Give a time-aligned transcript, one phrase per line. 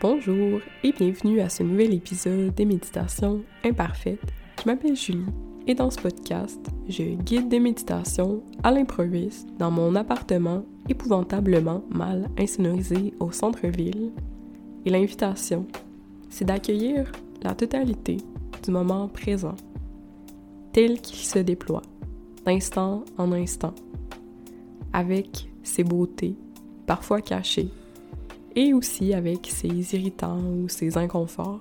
[0.00, 4.20] Bonjour et bienvenue à ce nouvel épisode des méditations imparfaites.
[4.62, 5.26] Je m'appelle Julie
[5.66, 12.28] et dans ce podcast, je guide des méditations à l'improviste dans mon appartement épouvantablement mal
[12.38, 14.12] insonorisé au centre-ville.
[14.84, 15.66] Et l'invitation,
[16.30, 17.10] c'est d'accueillir
[17.42, 18.18] la totalité
[18.62, 19.56] du moment présent,
[20.72, 21.82] tel qu'il se déploie,
[22.46, 23.74] d'instant en instant,
[24.92, 26.36] avec ses beautés,
[26.86, 27.72] parfois cachées,
[28.58, 31.60] et aussi avec ses irritants ou ses inconforts.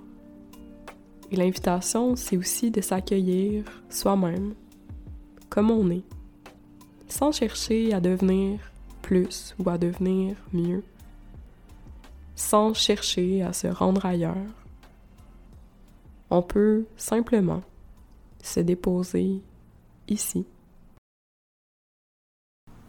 [1.32, 4.56] Et l'invitation, c'est aussi de s'accueillir soi-même,
[5.48, 6.06] comme on est,
[7.08, 8.60] sans chercher à devenir
[9.04, 10.84] plus ou à devenir mieux,
[12.36, 14.56] sans chercher à se rendre ailleurs.
[16.32, 17.62] On peut simplement
[18.42, 19.44] se déposer
[20.08, 20.48] ici.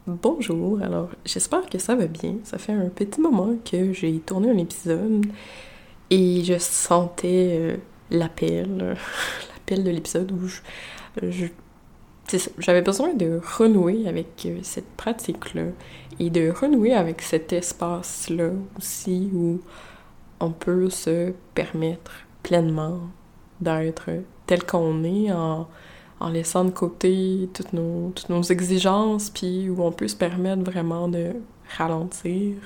[0.08, 2.36] Bonjour, alors j'espère que ça va bien.
[2.42, 5.26] Ça fait un petit moment que j'ai tourné un épisode
[6.08, 7.76] et je sentais euh,
[8.10, 8.96] l'appel,
[9.52, 10.48] l'appel de l'épisode où
[12.56, 15.64] j'avais besoin de renouer avec euh, cette pratique-là
[16.18, 19.60] et de renouer avec cet espace-là aussi où
[20.40, 22.98] on peut se permettre pleinement
[23.60, 24.08] d'être
[24.46, 25.68] tel qu'on est en
[26.20, 31.32] en laissant de côté toutes nos, exigences, puis où on peut se permettre vraiment de
[31.76, 32.56] ralentir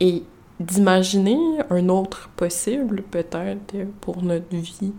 [0.00, 0.22] et
[0.60, 1.38] d'imaginer
[1.70, 4.92] un autre possible peut-être pour notre vie.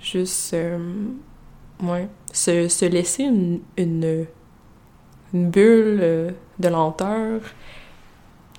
[0.00, 0.78] Juste, euh,
[2.32, 4.26] se, se laisser une, une,
[5.34, 7.40] une bulle euh, de lenteur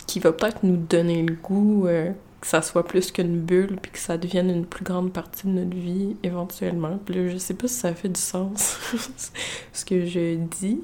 [0.05, 3.91] qui va peut-être nous donner le goût euh, que ça soit plus qu'une bulle, puis
[3.91, 6.97] que ça devienne une plus grande partie de notre vie éventuellement.
[7.05, 8.77] Puis je sais pas si ça fait du sens,
[9.73, 10.79] ce que je dis.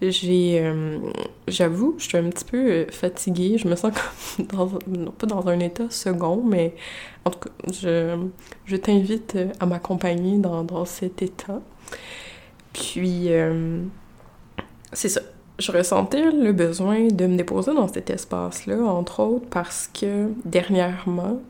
[0.00, 0.60] J'ai...
[0.60, 0.98] Euh,
[1.46, 3.58] j'avoue, je suis un petit peu euh, fatiguée.
[3.58, 4.46] Je me sens comme
[4.86, 5.10] dans...
[5.10, 6.74] pas dans un état second, mais
[7.24, 8.16] en tout cas, je,
[8.64, 11.60] je t'invite à m'accompagner dans, dans cet état.
[12.72, 13.32] Puis...
[13.32, 13.82] Euh,
[14.92, 15.20] c'est ça
[15.58, 21.40] je ressentais le besoin de me déposer dans cet espace-là, entre autres parce que dernièrement,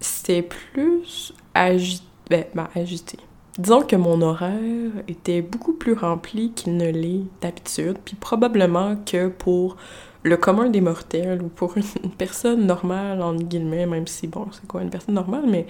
[0.00, 2.04] c'était plus agité.
[2.30, 3.18] Ben, ben, agité.
[3.58, 9.28] Disons que mon horaire était beaucoup plus rempli qu'il ne l'est d'habitude, puis probablement que
[9.28, 9.76] pour
[10.22, 14.66] le commun des mortels ou pour une personne normale, en guillemets, même si, bon, c'est
[14.66, 15.66] quoi une personne normale, mais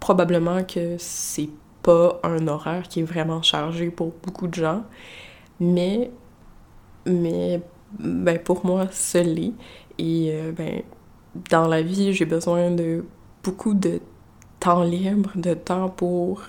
[0.00, 1.50] probablement que c'est
[1.84, 4.82] pas un horaire qui est vraiment chargé pour beaucoup de gens,
[5.60, 6.10] mais,
[7.06, 7.60] mais
[7.98, 9.52] ben, pour moi, ce l'est.
[9.98, 10.82] Et euh, ben,
[11.50, 13.04] dans la vie, j'ai besoin de
[13.44, 14.00] beaucoup de
[14.60, 16.42] temps libre, de temps pour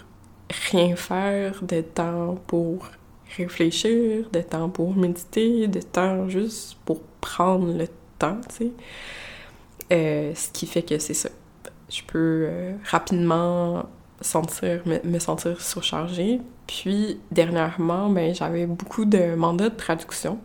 [0.72, 2.88] rien faire, de temps pour
[3.38, 8.72] réfléchir, de temps pour méditer, de temps juste pour prendre le temps, tu sais.
[9.92, 11.30] Euh, ce qui fait que c'est ça.
[11.90, 13.86] Je peux euh, rapidement
[14.22, 16.42] sentir, me, sentir surchargée.
[16.68, 20.40] Puis, dernièrement, ben, j'avais beaucoup de mandats de traduction.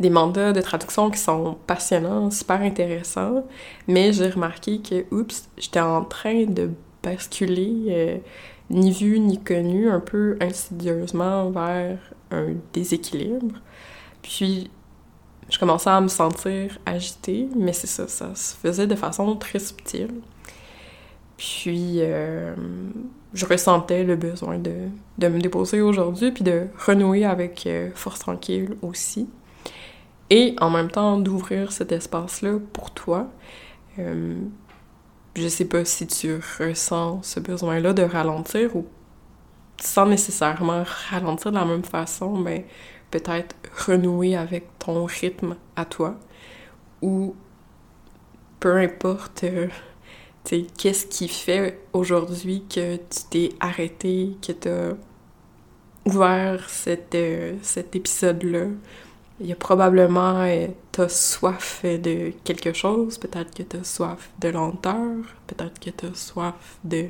[0.00, 3.44] Des mandats de traduction qui sont passionnants, super intéressants,
[3.88, 6.70] mais j'ai remarqué que, oups, j'étais en train de
[7.02, 8.18] basculer, euh,
[8.70, 11.98] ni vu ni connu, un peu insidieusement vers
[12.30, 13.56] un déséquilibre.
[14.22, 14.70] Puis,
[15.50, 19.58] je commençais à me sentir agitée, mais c'est ça, ça se faisait de façon très
[19.58, 20.20] subtile.
[21.38, 22.54] Puis, euh,
[23.32, 24.74] je ressentais le besoin de,
[25.18, 29.30] de me déposer aujourd'hui, puis de renouer avec euh, Force Tranquille aussi.
[30.30, 33.28] Et en même temps, d'ouvrir cet espace-là pour toi.
[34.00, 34.34] Euh,
[35.36, 38.86] je sais pas si tu ressens ce besoin-là de ralentir ou
[39.80, 42.66] sans nécessairement ralentir de la même façon, mais
[43.12, 43.54] peut-être
[43.86, 46.16] renouer avec ton rythme à toi
[47.00, 47.36] ou
[48.58, 49.44] peu importe
[50.76, 54.94] qu'est-ce qui fait aujourd'hui que tu t'es arrêté, que tu as
[56.06, 56.66] ouvert
[57.14, 58.66] euh, cet épisode-là?
[59.40, 64.48] Il y a probablement, euh, t'as soif de quelque chose, peut-être que t'as soif de
[64.48, 65.16] lenteur,
[65.46, 67.06] peut-être que t'as soif de,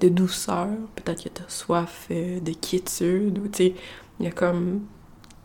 [0.00, 3.74] de douceur, peut-être que t'as soif euh, de quiétude, ou tu sais,
[4.20, 4.82] il y a comme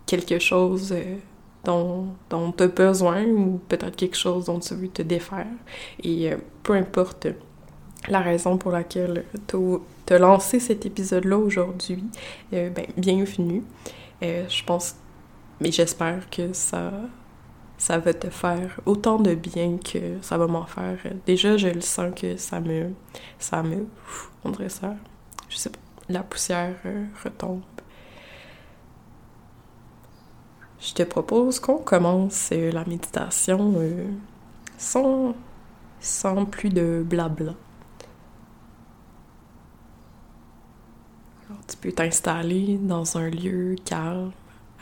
[0.05, 0.93] quelque chose
[1.63, 5.47] dont, tu as besoin ou peut-être quelque chose dont tu veux te défaire.
[6.03, 7.27] Et euh, peu importe
[8.07, 9.57] la raison pour laquelle tu
[10.09, 12.03] as lancé cet épisode-là aujourd'hui,
[12.53, 13.63] euh, ben, bienvenue.
[14.23, 14.95] Euh, je pense,
[15.59, 16.91] mais j'espère que ça,
[17.77, 20.97] ça va te faire autant de bien que ça va m'en faire.
[21.25, 22.91] Déjà, je le sens que ça me...
[23.39, 23.85] ça me...
[24.43, 24.95] on dirait ça...
[25.49, 25.79] Je sais pas,
[26.09, 26.75] la poussière
[27.23, 27.61] retombe
[30.79, 34.07] je te propose qu'on commence euh, la méditation euh,
[34.77, 35.35] sans,
[35.99, 37.55] sans plus de blabla.
[41.49, 44.31] Alors, tu peux t'installer dans un lieu calme,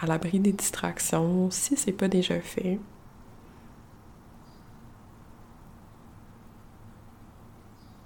[0.02, 2.80] à l'abri des distractions, si c'est pas déjà fait.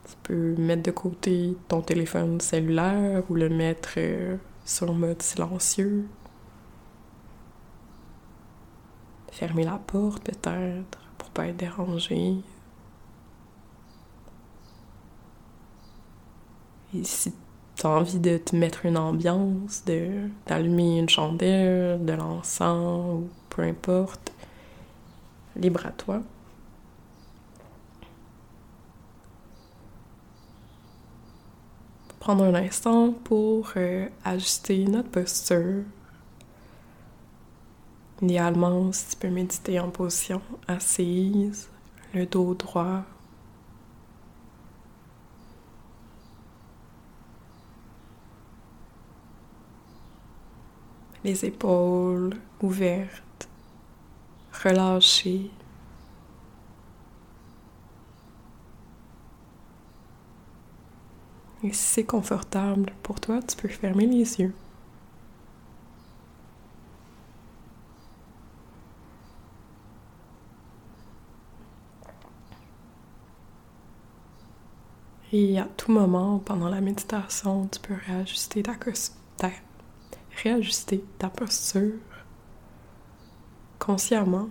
[0.05, 6.05] Tu peux mettre de côté ton téléphone cellulaire ou le mettre euh, sur mode silencieux.
[9.39, 10.83] Fermer la porte peut-être
[11.17, 12.35] pour pas être dérangé.
[16.93, 17.33] Et si
[17.77, 19.85] tu as envie de te mettre une ambiance,
[20.45, 24.33] d'allumer une chandelle, de l'encens ou peu importe,
[25.55, 26.21] libre à toi.
[32.19, 35.83] Prendre un instant pour euh, ajuster notre posture
[38.21, 41.69] Idéalement, si tu peux méditer en position assise,
[42.13, 43.03] le dos droit.
[51.23, 53.49] Les épaules ouvertes,
[54.63, 55.49] relâchées.
[61.63, 64.53] Et si c'est confortable pour toi, tu peux fermer les yeux.
[75.31, 78.73] Et à tout moment, pendant la méditation, tu peux réajuster ta,
[79.37, 79.51] ta,
[80.43, 81.99] réajuster ta posture
[83.77, 84.49] consciemment.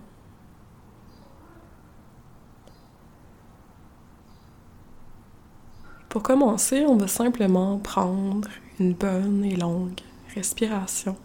[6.07, 8.47] Pour commencer, on va simplement prendre
[8.79, 9.99] une bonne et longue
[10.33, 11.15] respiration.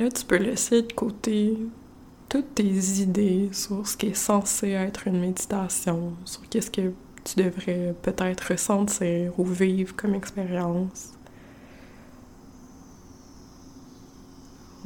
[0.00, 1.58] Là, tu peux laisser de côté
[2.30, 7.36] toutes tes idées sur ce qui est censé être une méditation, sur qu'est-ce que tu
[7.36, 11.12] devrais peut-être ressentir ou vivre comme expérience.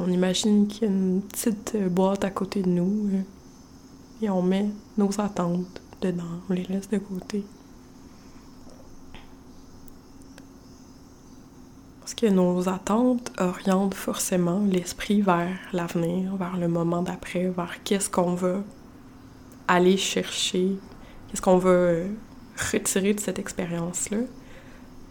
[0.00, 4.42] On imagine qu'il y a une petite boîte à côté de nous euh, et on
[4.42, 4.68] met
[4.98, 7.44] nos attentes dedans, on les laisse de côté.
[12.04, 18.10] Parce que nos attentes orientent forcément l'esprit vers l'avenir, vers le moment d'après, vers qu'est-ce
[18.10, 18.62] qu'on va
[19.68, 20.76] aller chercher,
[21.26, 21.92] qu'est-ce qu'on va
[22.70, 24.18] retirer de cette expérience-là.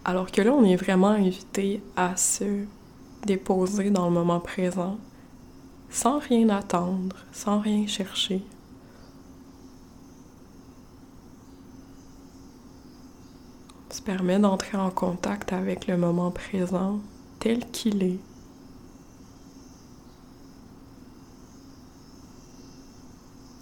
[0.06, 2.64] Alors que là, on est vraiment invité à se
[3.26, 5.00] déposer dans le moment présent,
[5.90, 8.44] sans rien attendre, sans rien chercher.
[14.04, 17.00] Permet d'entrer en contact avec le moment présent
[17.40, 18.20] tel qu'il est.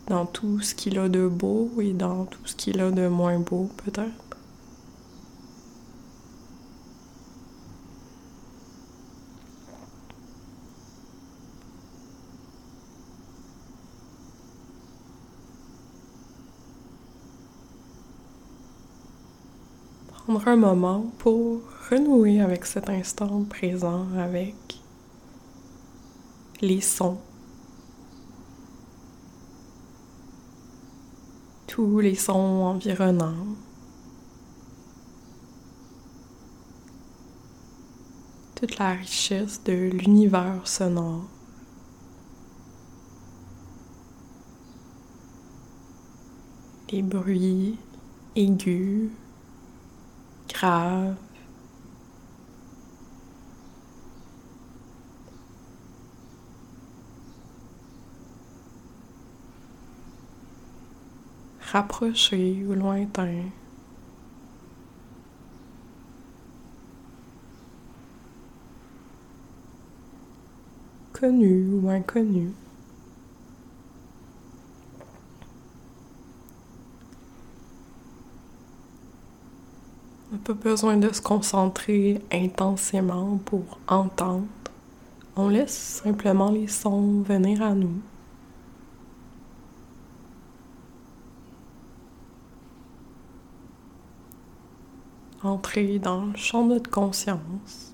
[0.07, 3.39] Dans tout ce qu'il a de beau et dans tout ce qu'il a de moins
[3.39, 4.31] beau peut-être.
[20.31, 24.55] prendre un moment pour renouer avec cet instant présent, avec
[26.59, 27.19] les sons.
[31.67, 32.33] Tous les sons
[32.65, 33.55] environnants.
[38.55, 41.27] Toute la richesse de l'univers sonore.
[46.91, 47.77] Les bruits
[48.35, 49.11] aigus
[50.53, 51.15] grave.
[61.71, 63.51] Rapproché ou lointain.
[71.13, 72.53] Connu ou inconnu.
[80.31, 84.47] On n'a pas besoin de se concentrer intensément pour entendre.
[85.35, 87.99] On laisse simplement les sons venir à nous.
[95.43, 97.91] Entrer dans le champ de notre conscience.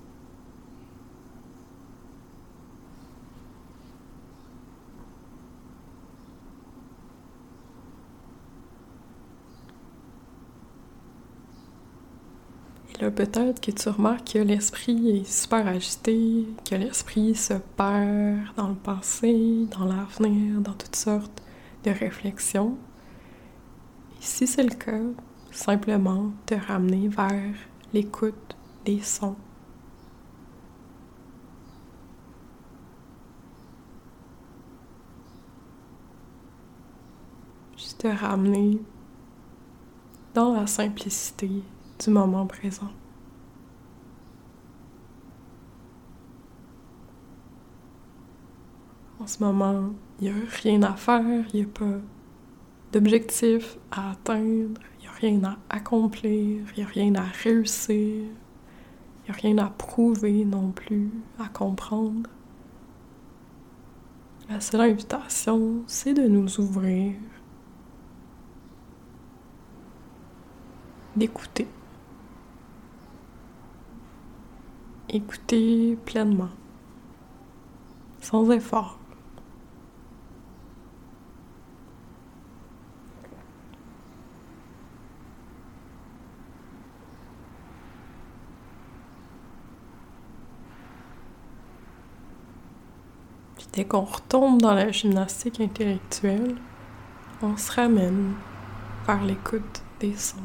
[13.00, 18.68] là, peut-être que tu remarques que l'esprit est super agité, que l'esprit se perd dans
[18.68, 21.42] le passé, dans l'avenir, dans toutes sortes
[21.82, 22.78] de réflexions.
[24.12, 25.02] Et si c'est le cas,
[25.50, 27.56] simplement te ramener vers
[27.92, 29.34] l'écoute des sons.
[37.76, 38.80] Juste te ramener
[40.34, 41.50] dans la simplicité
[41.98, 42.92] du moment présent.
[49.28, 52.00] Ce moment, il n'y a rien à faire, il n'y a pas
[52.92, 57.94] d'objectif à atteindre, il n'y a rien à accomplir, il n'y a rien à réussir,
[57.94, 62.30] il n'y a rien à prouver non plus, à comprendre.
[64.48, 67.12] La seule invitation, c'est de nous ouvrir,
[71.14, 71.68] d'écouter.
[75.10, 76.48] Écouter pleinement,
[78.20, 78.98] sans effort.
[93.78, 96.56] Dès qu'on retombe dans la gymnastique intellectuelle,
[97.42, 98.34] on se ramène
[99.06, 100.36] vers l'écoute des sons.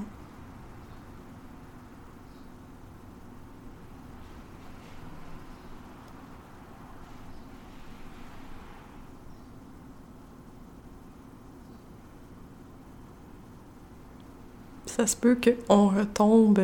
[14.86, 16.62] ça se peut qu'on retombe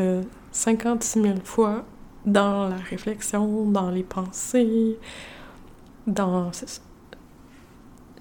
[0.52, 1.84] 56 000 fois
[2.28, 5.00] dans la réflexion, dans les pensées,
[6.08, 6.52] dans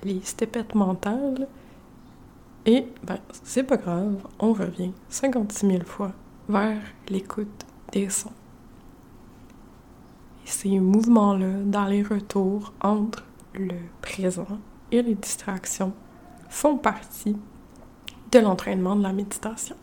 [0.03, 1.49] les stépettes mentales.
[2.67, 6.13] Et ben, c'est pas grave, on revient 56 000 fois
[6.49, 8.33] vers l'écoute des sons.
[10.45, 14.59] Ces mouvements-là, dans les retours entre le présent
[14.91, 15.93] et les distractions,
[16.49, 17.37] font partie
[18.33, 19.77] de l'entraînement de la méditation.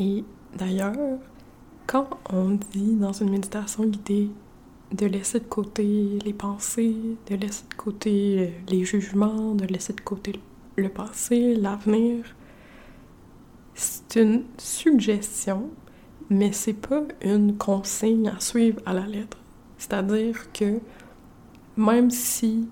[0.00, 0.24] Et
[0.56, 1.18] d'ailleurs,
[1.86, 4.30] quand on dit dans une méditation guidée
[4.92, 6.96] de laisser de côté les pensées,
[7.28, 10.40] de laisser de côté les jugements, de laisser de côté
[10.76, 12.24] le passé, l'avenir,
[13.74, 15.68] c'est une suggestion,
[16.30, 19.36] mais c'est pas une consigne à suivre à la lettre.
[19.76, 20.80] C'est-à-dire que
[21.76, 22.68] même si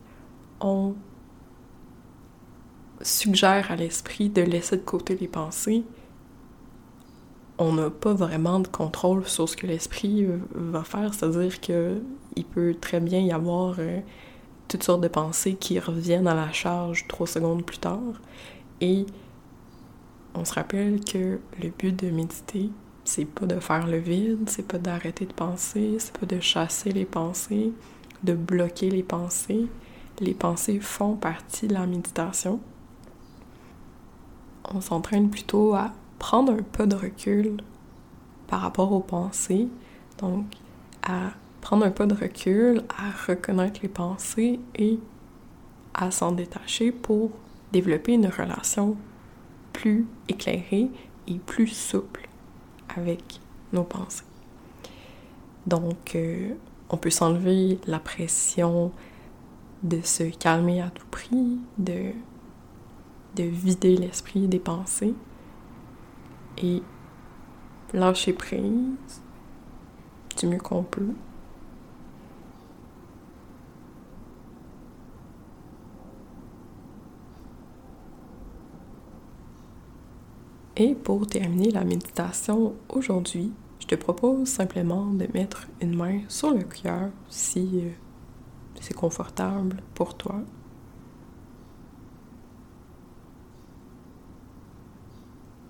[0.60, 0.94] on
[3.02, 5.84] suggère à l'esprit de laisser de côté les pensées,
[7.58, 12.00] on n'a pas vraiment de contrôle sur ce que l'esprit euh, va faire, c'est-à-dire que
[12.36, 14.00] il peut très bien y avoir euh,
[14.68, 18.20] toutes sortes de pensées qui reviennent à la charge trois secondes plus tard.
[18.80, 19.06] Et
[20.34, 22.70] on se rappelle que le but de méditer,
[23.04, 26.92] c'est pas de faire le vide, c'est pas d'arrêter de penser, c'est pas de chasser
[26.92, 27.72] les pensées,
[28.22, 29.66] de bloquer les pensées.
[30.20, 32.60] Les pensées font partie de la méditation.
[34.64, 37.58] On s'entraîne plutôt à prendre un peu de recul
[38.46, 39.68] par rapport aux pensées,
[40.18, 40.46] donc
[41.02, 44.98] à prendre un peu de recul, à reconnaître les pensées et
[45.94, 47.30] à s'en détacher pour
[47.72, 48.96] développer une relation
[49.72, 50.90] plus éclairée
[51.26, 52.28] et plus souple
[52.96, 53.40] avec
[53.72, 54.24] nos pensées.
[55.66, 56.54] Donc, euh,
[56.88, 58.90] on peut s'enlever la pression
[59.82, 62.12] de se calmer à tout prix, de,
[63.36, 65.14] de vider l'esprit des pensées
[66.62, 66.82] et
[67.92, 69.22] lâcher prise
[70.36, 71.14] du mieux qu'on peut.
[80.80, 86.52] Et pour terminer la méditation aujourd'hui, je te propose simplement de mettre une main sur
[86.52, 87.90] le cœur si euh,
[88.80, 90.36] c'est confortable pour toi.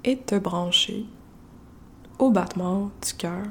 [0.05, 1.07] Et te brancher
[2.19, 3.47] au battement du cœur.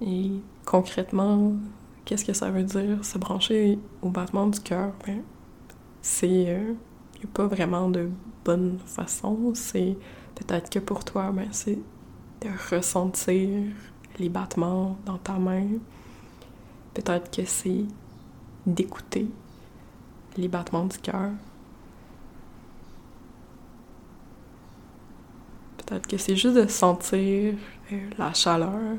[0.00, 0.30] Et
[0.64, 1.52] concrètement,
[2.04, 4.92] qu'est-ce que ça veut dire se brancher au battement du cœur?
[5.06, 5.22] Ben,
[6.02, 6.74] c'est euh,
[7.18, 8.10] n'y a pas vraiment de
[8.44, 9.52] bonne façon.
[9.54, 9.96] C'est
[10.34, 11.78] peut-être que pour toi, ben, c'est
[12.42, 13.48] de ressentir
[14.18, 15.66] les battements dans ta main.
[16.94, 17.84] Peut-être que c'est
[18.66, 19.28] d'écouter
[20.36, 21.30] les battements du cœur.
[25.78, 27.54] Peut-être que c'est juste de sentir
[27.92, 28.96] euh, la chaleur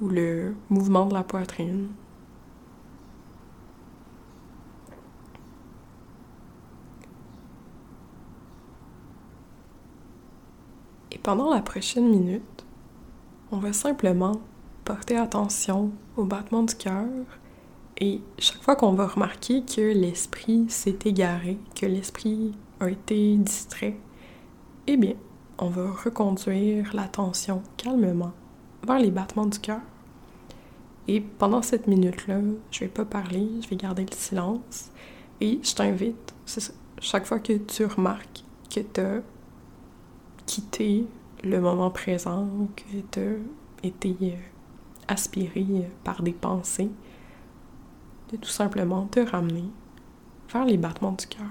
[0.00, 1.88] ou le mouvement de la poitrine.
[11.26, 12.64] Pendant la prochaine minute,
[13.50, 14.40] on va simplement
[14.84, 17.08] porter attention au battement du cœur
[17.98, 23.96] et chaque fois qu'on va remarquer que l'esprit s'est égaré, que l'esprit a été distrait,
[24.86, 25.14] eh bien,
[25.58, 28.32] on va reconduire l'attention calmement
[28.86, 29.80] vers les battements du cœur.
[31.08, 32.38] Et pendant cette minute-là,
[32.70, 34.92] je vais pas parler, je vais garder le silence.
[35.40, 36.36] Et je t'invite,
[37.00, 39.22] chaque fois que tu remarques que tu as
[40.46, 41.04] quitté
[41.44, 44.36] le moment présent, que tu as été euh,
[45.08, 45.66] aspiré
[46.04, 46.90] par des pensées,
[48.32, 49.64] de tout simplement te ramener
[50.52, 51.50] vers les battements du cœur.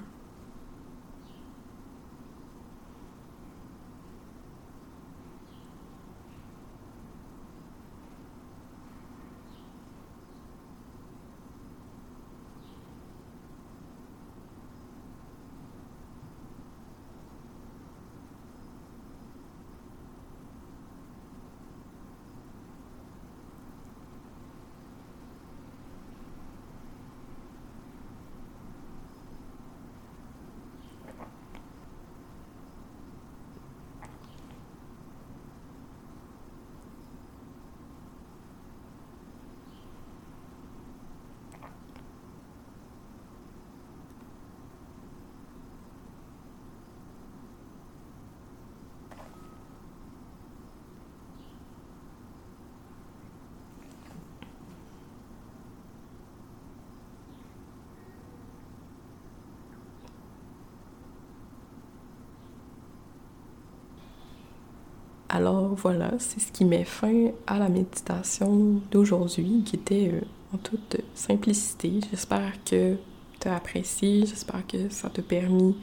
[65.35, 70.21] Alors voilà, c'est ce qui met fin à la méditation d'aujourd'hui, qui était euh,
[70.53, 71.99] en toute simplicité.
[72.09, 72.95] J'espère que
[73.41, 75.75] tu as apprécié, j'espère que ça t'a permis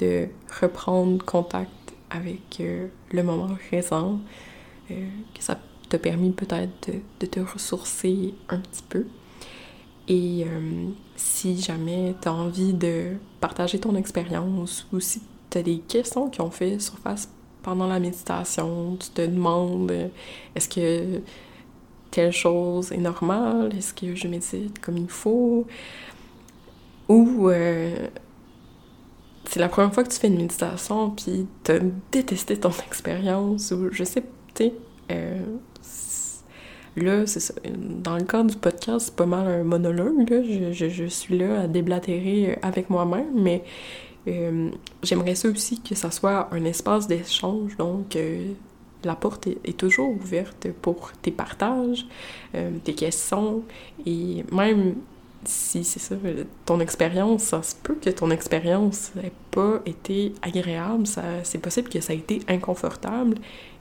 [0.00, 0.26] de
[0.60, 1.70] reprendre contact
[2.10, 4.18] avec euh, le moment présent,
[4.90, 5.56] euh, que ça
[5.88, 9.06] t'a permis peut-être de, te ressourcer un petit peu.
[10.08, 10.44] Et
[11.14, 16.28] si jamais tu as envie de partager ton expérience ou si tu as des questions
[16.28, 17.28] qui ont fait surface
[17.62, 20.10] pendant la méditation, tu te demandes
[20.54, 21.20] est-ce que
[22.10, 25.66] telle chose est normale, est-ce que je médite comme il faut,
[27.08, 28.08] ou euh,
[29.44, 31.78] c'est la première fois que tu fais une méditation puis tu as
[32.12, 34.22] détesté ton expérience, ou je sais,
[34.54, 34.70] tu
[35.10, 35.40] euh,
[36.96, 37.54] là, c'est ça.
[37.76, 40.42] Dans le cadre du podcast, c'est pas mal un monologue, là.
[40.72, 43.64] Je, je suis là à déblatérer avec moi-même, mais
[44.28, 44.70] euh,
[45.02, 48.52] j'aimerais ça aussi que ça soit un espace d'échange, donc euh,
[49.04, 52.06] la porte est, toujours ouverte pour tes partages,
[52.54, 53.62] euh, tes questions,
[54.04, 54.96] et même
[55.44, 56.16] si c'est ça,
[56.66, 61.04] ton expérience, ça se peut que ton expérience n'ait pas été agréable,
[61.44, 63.38] c'est possible que ça ait été inconfortable,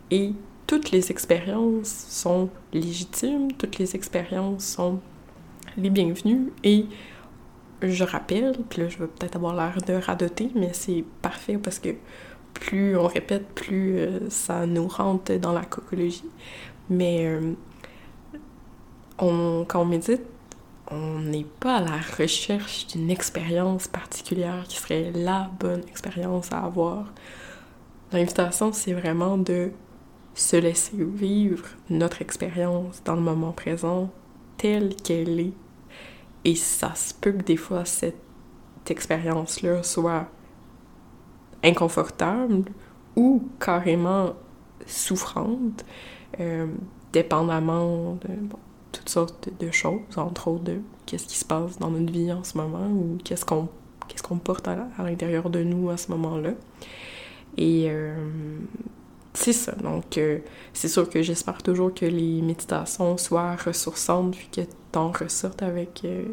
[0.10, 0.32] et
[0.68, 5.00] toutes les expériences sont légitimes, toutes les expériences sont
[5.78, 6.86] les bienvenues, et
[7.82, 11.80] je rappelle, puis là je vais peut-être avoir l'air de radoter, mais c'est parfait parce
[11.80, 11.90] que
[12.54, 16.30] plus on répète, plus euh, ça nous rentre dans la cocologie.
[16.90, 17.54] Mais euh,
[19.18, 20.24] quand on médite,
[20.92, 26.60] on n'est pas à la recherche d'une expérience particulière qui serait la bonne expérience à
[26.60, 27.14] avoir.
[28.12, 29.72] L'invitation, c'est vraiment de
[30.34, 34.10] se laisser vivre notre expérience dans le moment présent
[34.58, 35.54] telle qu'elle est
[36.46, 38.16] et ça se peut que des fois, cette
[38.88, 40.28] expérience-là soit
[41.64, 42.64] inconfortable
[43.16, 44.34] ou carrément
[44.86, 45.86] souffrante,
[46.40, 46.68] euh,
[47.12, 48.30] dépendamment de
[48.92, 52.44] toutes sortes de choses, entre autres de qu'est-ce qui se passe dans notre vie en
[52.44, 53.70] ce moment ou qu'est-ce qu'on
[54.08, 56.52] qu'est-ce qu'on porte à, l'intérieur de nous à ce moment-là.
[57.58, 58.16] Et euh,
[59.34, 59.74] c'est ça.
[59.74, 60.40] Donc, euh,
[60.74, 66.02] c'est sûr que j'espère toujours que les méditations soient ressourçantes puis que t'en ressortes avec
[66.06, 66.26] euh,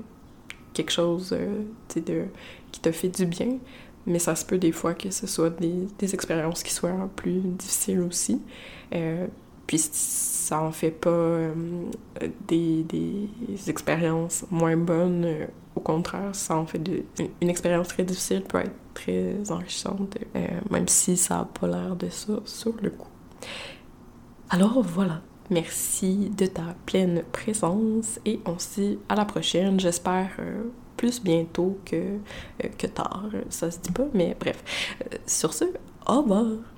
[0.72, 1.62] quelque chose euh,
[1.94, 2.24] de,
[2.72, 3.58] qui te fait du bien.
[4.06, 8.00] Mais ça se peut des fois que ce soit des, expériences qui soient plus difficiles
[8.00, 8.40] aussi.
[9.66, 11.48] puis ça en fait pas
[12.46, 13.28] des, des,
[13.68, 15.26] expériences moins bonnes.
[15.74, 17.02] au contraire, ça en fait de,
[17.40, 21.94] une, expérience très difficile peut être très enrichissante, euh, même si ça n'a pas l'air
[21.94, 23.08] de ça sur le coup.
[24.50, 30.30] Alors voilà, merci de ta pleine présence et on se dit à la prochaine, j'espère
[30.38, 30.64] euh,
[30.96, 32.18] plus bientôt que,
[32.78, 34.62] que tard, ça se dit pas, mais bref.
[35.26, 35.64] sur ce,
[36.06, 36.75] au revoir!